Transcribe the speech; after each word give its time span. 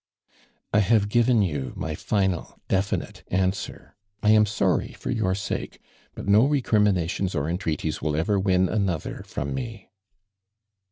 "I 0.73 0.79
havo 0.79 1.07
given 1.07 1.43
you 1.43 1.73
my 1.75 1.93
final 1.93 2.59
definite 2.67 3.21
an 3.27 3.51
swer. 3.51 3.91
I 4.23 4.31
am 4.31 4.45
soiry 4.45 4.95
for 4.95 5.11
your 5.11 5.35
sake, 5.35 5.79
but 6.15 6.27
no 6.27 6.47
re 6.47 6.59
criminations 6.63 7.35
or 7.35 7.47
entreaties 7.47 8.01
will 8.01 8.15
ever 8.15 8.39
win 8.39 8.67
another 8.67 9.21
from 9.27 9.53
me. 9.53 9.91